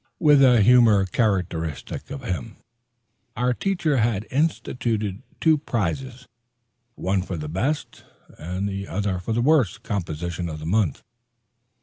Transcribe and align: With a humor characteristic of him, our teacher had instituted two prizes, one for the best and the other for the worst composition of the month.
With 0.17 0.43
a 0.43 0.63
humor 0.63 1.05
characteristic 1.05 2.09
of 2.09 2.23
him, 2.23 2.57
our 3.37 3.53
teacher 3.53 3.97
had 3.97 4.25
instituted 4.31 5.21
two 5.39 5.59
prizes, 5.59 6.27
one 6.95 7.21
for 7.21 7.37
the 7.37 7.47
best 7.47 8.03
and 8.39 8.67
the 8.67 8.87
other 8.87 9.19
for 9.19 9.31
the 9.31 9.43
worst 9.43 9.83
composition 9.83 10.49
of 10.49 10.57
the 10.57 10.65
month. 10.65 11.03